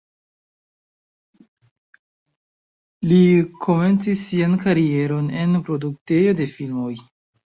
[3.11, 3.19] Li
[3.65, 6.91] komencis sian karieron en produktejo de filmoj.